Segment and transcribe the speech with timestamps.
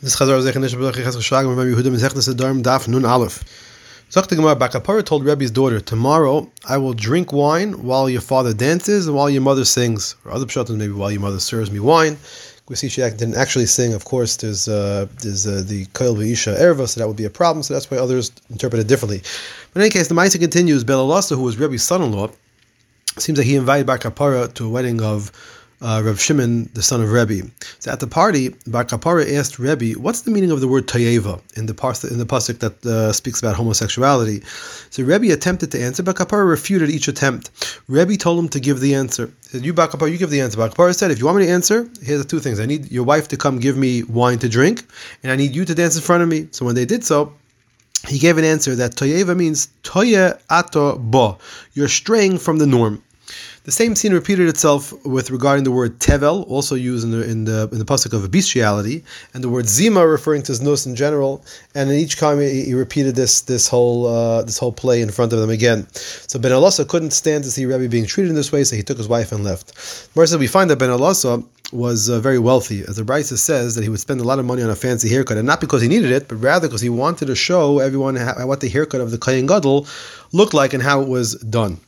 [0.00, 3.42] This Chazar B'Lech Chaz Chashag Rabbi Yehuda Mezechnes Adarm Daf Nun Aleph.
[4.12, 8.54] Zakta Gemara Bar Kapara told Rebbe's daughter, "Tomorrow I will drink wine while your father
[8.54, 11.80] dances and while your mother sings, or other pshatim maybe while your mother serves me
[11.80, 12.16] wine."
[12.68, 13.92] We see she didn't actually sing.
[13.92, 17.30] Of course, there's uh, there's uh, the Kail V'Isha Erva, so that would be a
[17.30, 17.64] problem.
[17.64, 19.24] So that's why others interpret it differently.
[19.72, 20.84] But in any case, the Ma'aseh continues.
[20.84, 22.30] Ben Elasa, who was Rebbe's son-in-law,
[23.16, 25.32] seems that he invited Bar Kapara to a wedding of
[25.80, 27.48] uh, Rav Shimon, the son of Rebbe.
[27.78, 31.40] So at the party, Bar Kapara asked Rebbe, "What's the meaning of the word tayeva
[31.54, 34.42] in the pas- in the pasuk that uh, speaks about homosexuality?"
[34.90, 37.50] So Rebbe attempted to answer, but Kapara refuted each attempt.
[37.88, 39.26] Rebbe told him to give the answer.
[39.26, 41.38] He said, "You Bar Kapara, you give the answer." Bar Kapara said, "If you want
[41.38, 44.02] me to answer, here's the two things: I need your wife to come give me
[44.02, 44.84] wine to drink,
[45.22, 47.32] and I need you to dance in front of me." So when they did so,
[48.06, 51.38] he gave an answer that toyeva means toye ato bo.
[51.74, 53.02] You're straying from the norm.
[53.64, 57.44] The same scene repeated itself with regarding the word tevel, also used in the in
[57.44, 61.44] the in the pasuk of bestiality, and the word zima referring to znus in general.
[61.74, 65.10] And in each time he, he repeated this this whole uh, this whole play in
[65.10, 65.86] front of them again.
[65.92, 68.82] So Ben Elasa couldn't stand to see Rebbe being treated in this way, so he
[68.82, 69.74] took his wife and left.
[70.14, 73.82] Marissa, we find that Ben Elasa was uh, very wealthy, as the Brisa says that
[73.82, 75.88] he would spend a lot of money on a fancy haircut, and not because he
[75.88, 79.18] needed it, but rather because he wanted to show everyone what the haircut of the
[79.18, 79.86] Kohen Gadol
[80.32, 81.78] looked like and how it was done.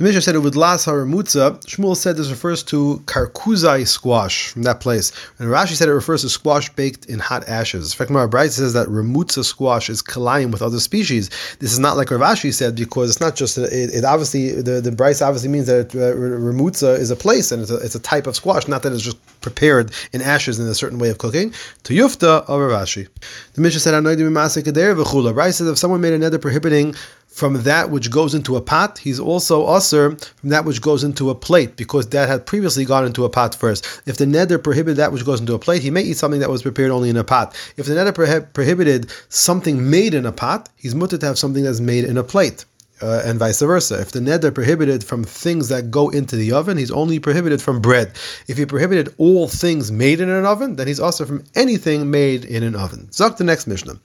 [0.00, 1.62] The Mishnah said it would last las haramutza.
[1.66, 5.12] Shmuel said this refers to karkuzai squash from that place.
[5.38, 7.92] And Rashi said it refers to squash baked in hot ashes.
[7.92, 11.28] Fact, Bright says that ramutza squash is kalayim with other species.
[11.58, 14.80] This is not like Rav Ashi said because it's not just, it, it obviously, the,
[14.80, 18.26] the Braisa obviously means that uh, is a place and it's a, it's a type
[18.26, 21.52] of squash, not that it's just prepared in ashes in a certain way of cooking.
[21.82, 23.06] To yufta of Rav Ashi.
[23.52, 26.94] The Mishnah said, Braisa says if someone made a neder prohibiting
[27.30, 31.30] from that which goes into a pot, he's also assur from that which goes into
[31.30, 33.86] a plate, because that had previously gone into a pot first.
[34.04, 36.50] If the neder prohibited that which goes into a plate, he may eat something that
[36.50, 37.56] was prepared only in a pot.
[37.76, 41.62] If the neder prohib- prohibited something made in a pot, he's mutar to have something
[41.62, 42.64] that's made in a plate.
[43.02, 43.98] Uh, and vice versa.
[43.98, 47.80] If the neder prohibited from things that go into the oven, he's only prohibited from
[47.80, 48.12] bread.
[48.46, 52.44] If he prohibited all things made in an oven, then he's also from anything made
[52.44, 53.08] in an oven.
[53.10, 53.98] Zok the next Mishnah.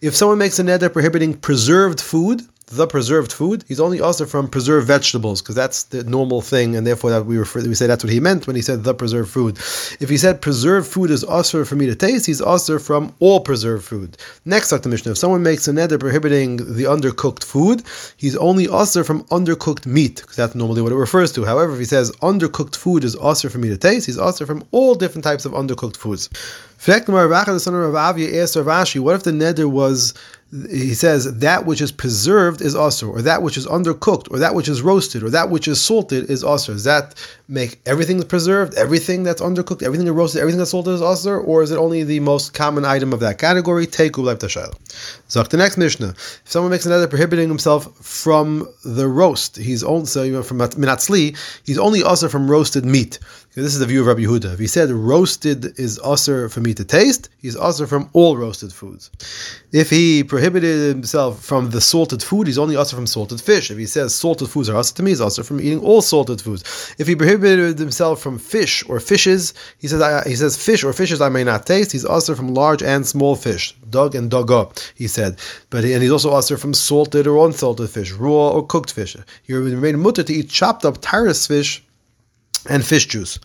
[0.00, 4.48] If someone makes a neder prohibiting preserved food, the preserved food, he's only also from
[4.48, 8.02] preserved vegetables because that's the normal thing, and therefore that we refer, we say that's
[8.02, 9.58] what he meant when he said the preserved food.
[10.00, 13.40] If he said preserved food is also for me to taste, he's also from all
[13.40, 14.16] preserved food.
[14.44, 14.88] Next, Dr.
[14.88, 17.82] Mishnah, if someone makes a neder prohibiting the undercooked food,
[18.16, 21.44] he's only also from undercooked meat because that's normally what it refers to.
[21.44, 24.64] However, if he says undercooked food is also for me to taste, he's also from
[24.70, 26.30] all different types of undercooked foods.
[26.86, 27.12] What if the
[29.32, 30.12] neder was
[30.70, 34.54] he says that which is preserved is also, or that which is undercooked, or that
[34.54, 36.72] which is roasted, or that which is salted is also.
[36.72, 37.14] Does that
[37.48, 41.62] make everything preserved, everything that's undercooked, everything that's roasted, everything that's salted is also, or
[41.62, 43.86] is it only the most common item of that category?
[43.86, 44.72] Take ulab tashayl.
[45.26, 46.10] So the next Mishnah.
[46.10, 51.78] If someone makes a neder prohibiting himself from the roast, he's also from minatzli, he's
[51.78, 53.18] only also from roasted meat.
[53.54, 54.54] This is the view of Rabbi Yehuda.
[54.54, 58.72] If he said roasted is assur for me to taste, he's assur from all roasted
[58.72, 59.10] foods.
[59.70, 63.70] If he prohibited himself from the salted food, he's only also from salted fish.
[63.70, 66.42] If he says salted foods are also to me, he's assur from eating all salted
[66.42, 66.94] foods.
[66.98, 70.92] If he prohibited himself from fish or fishes, he says I, he says fish or
[70.92, 71.92] fishes I may not taste.
[71.92, 74.68] He's also from large and small fish, dog and daga.
[74.94, 75.38] He said,
[75.70, 79.16] but and he's also also from salted or unsalted fish, raw or cooked fish.
[79.44, 81.82] He remained mutar to eat chopped up tyrus fish
[82.68, 83.38] and fish juice.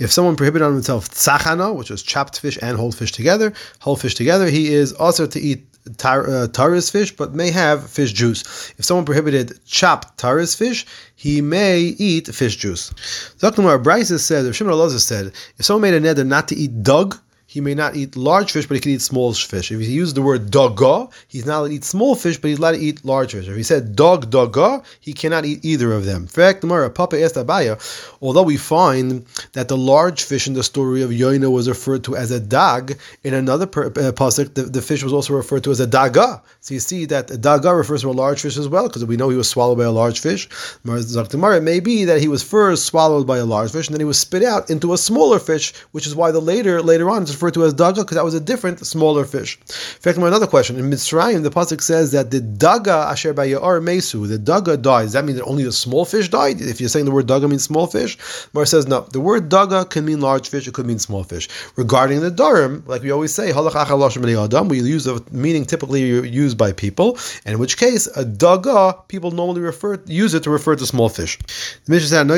[0.00, 3.94] If someone prohibited on himself tzachana, which is chopped fish and whole fish together, whole
[3.94, 5.64] fish together, he is also to eat
[5.96, 8.42] tar, uh, taris fish, but may have fish juice.
[8.78, 12.90] If someone prohibited chopped taris fish, he may eat fish juice.
[13.38, 16.82] Zaknumar Bryce said, or Shimon Elazar said, if someone made a neder not to eat
[16.82, 17.18] dug,
[17.54, 19.70] he may not eat large fish, but he can eat small fish.
[19.70, 22.58] If he used the word daga, he's not allowed to eat small fish, but he's
[22.58, 23.46] allowed to eat large fish.
[23.46, 26.22] If he said dog daga, he cannot eat either of them.
[26.22, 27.78] In fact, the Papa asked Abaye,
[28.20, 32.16] although we find that the large fish in the story of Yonah was referred to
[32.16, 35.70] as a dag, in another per, uh, pasuk, the, the, fish was also referred to
[35.70, 36.40] as a daga.
[36.60, 39.28] So you see that daga refers to a large fish as well, because we know
[39.28, 40.48] he was swallowed by a large fish.
[40.84, 44.04] It may be that he was first swallowed by a large fish, and then he
[44.04, 47.43] was spit out into a smaller fish, which is why the later later on it's
[47.44, 49.58] referred to as daga because that was a different, smaller fish.
[49.60, 54.26] In fact, another question in Mitzrayim, the pasuk says that the daga asher bayar mesu,
[54.26, 55.04] the daga died.
[55.04, 56.60] Does that mean that only the small fish died?
[56.60, 58.16] If you're saying the word daga means small fish,
[58.52, 59.02] Mar says no.
[59.12, 60.66] The word daga can mean large fish.
[60.66, 61.48] It could mean small fish.
[61.76, 66.72] Regarding the darim, like we always say, adam, we use the meaning typically used by
[66.72, 71.08] people, in which case a daga people normally refer use it to refer to small
[71.08, 71.38] fish.
[71.84, 72.28] The Mishnah said,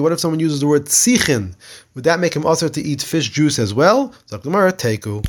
[0.00, 1.54] "What if someone uses the word tzichin,
[1.94, 4.12] would that make him also to eat fish juice as well?
[4.30, 5.22] Zaklamara teku.